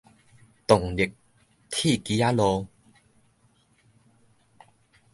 [0.65, 1.13] 動力
[1.69, 2.65] 鐵枝仔路